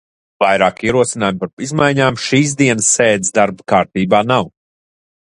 [0.43, 4.49] Vairāk ierosinājumu par izmaiņām šīsdienas sēdes darba kārtībā nav.